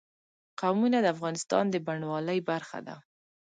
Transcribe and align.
قومونه 0.59 0.97
د 1.01 1.05
افغانستان 1.15 1.63
د 1.69 1.75
بڼوالۍ 1.85 2.39
برخه 2.49 2.79
ده. 2.87 2.95